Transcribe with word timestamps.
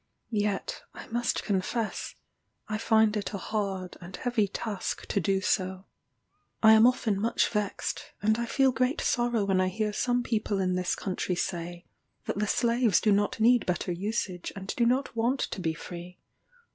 Yet, 0.31 0.81
I 0.95 1.05
must 1.09 1.43
confess, 1.43 2.15
I 2.67 2.79
find 2.79 3.15
it 3.15 3.35
a 3.35 3.37
hard 3.37 3.97
and 4.01 4.15
heavy 4.15 4.47
task 4.47 5.05
to 5.05 5.19
do 5.19 5.41
so. 5.41 5.85
I 6.63 6.73
am 6.73 6.87
often 6.87 7.21
much 7.21 7.47
vexed, 7.47 8.11
and 8.19 8.39
I 8.39 8.47
feel 8.47 8.71
great 8.71 8.99
sorrow 9.01 9.45
when 9.45 9.61
I 9.61 9.67
hear 9.67 9.93
some 9.93 10.23
people 10.23 10.57
in 10.59 10.73
this 10.73 10.95
country 10.95 11.35
say, 11.35 11.85
that 12.25 12.39
the 12.39 12.47
slaves 12.47 12.99
do 12.99 13.11
not 13.11 13.39
need 13.39 13.67
better 13.67 13.91
usage, 13.91 14.51
and 14.55 14.73
do 14.75 14.87
not 14.87 15.15
want 15.15 15.39
to 15.41 15.61
be 15.61 15.75
free. 15.75 16.17